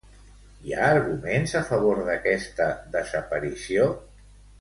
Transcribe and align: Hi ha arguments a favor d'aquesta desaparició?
Hi 0.67 0.71
ha 0.77 0.85
arguments 0.93 1.53
a 1.59 1.61
favor 1.67 2.01
d'aquesta 2.07 2.71
desaparició? 2.97 3.87